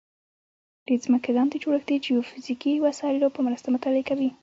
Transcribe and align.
د 0.87 0.89
ځمکې 1.03 1.29
لاندې 1.37 1.61
جوړښت 1.63 1.87
د 1.89 1.93
جیوفزیکي 2.05 2.73
وسایلو 2.85 3.27
په 3.35 3.39
مرسته 3.47 3.67
مطالعه 3.75 4.07
کوي 4.09 4.29